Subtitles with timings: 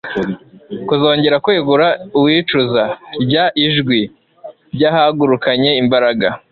[0.87, 1.87] kuzongera kwegura
[2.19, 2.83] uwicuza.
[3.23, 4.01] Rya jwi
[4.73, 6.27] ryahagurukanye imbaraga